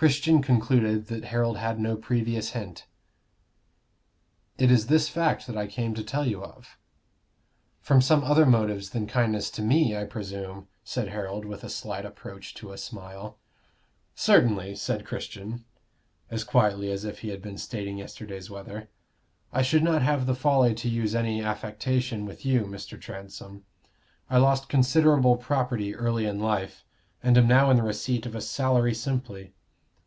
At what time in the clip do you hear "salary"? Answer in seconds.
28.40-28.94